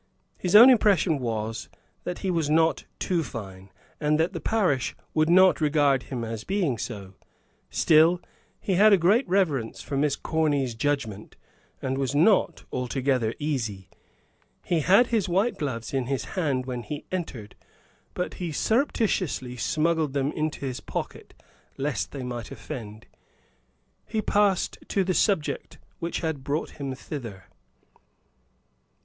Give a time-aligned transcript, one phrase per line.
[0.39, 1.69] His own impression was,
[2.05, 6.43] that he was not too fine, and that the parish would not regard him as
[6.43, 7.13] being so;
[7.69, 8.19] still,
[8.59, 11.35] he had a great reverence for Miss Corny's judgment,
[11.83, 13.91] and was not altogether easy.
[14.65, 17.53] He had had his white gloves in his hand when he entered,
[18.15, 21.35] but he surreptitiously smuggled them into his pocket,
[21.77, 23.05] lest they might offend.
[24.07, 27.43] He passed to the subject which had brought him thither.